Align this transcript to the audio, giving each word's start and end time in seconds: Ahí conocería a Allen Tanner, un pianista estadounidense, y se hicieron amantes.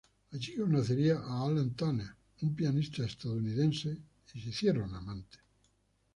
Ahí 0.33 0.51
conocería 0.63 1.15
a 1.31 1.31
Allen 1.45 1.71
Tanner, 1.79 2.09
un 2.45 2.55
pianista 2.55 3.05
estadounidense, 3.05 3.91
y 4.33 4.41
se 4.41 4.49
hicieron 4.49 4.91
amantes. 4.95 5.41